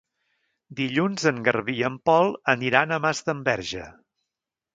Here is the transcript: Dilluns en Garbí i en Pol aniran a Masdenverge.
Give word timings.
Dilluns 0.77 1.27
en 1.31 1.41
Garbí 1.47 1.75
i 1.81 1.85
en 1.89 1.99
Pol 2.11 2.33
aniran 2.55 2.95
a 2.95 2.99
Masdenverge. 3.05 3.85